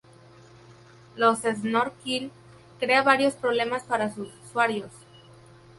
[1.15, 2.31] Los "snorkel"
[2.79, 4.89] crea varios problemas para sus usuarios.